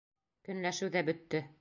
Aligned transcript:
Көнләшеү 0.49 0.91
ҙә 0.97 1.07
бөттө. 1.13 1.47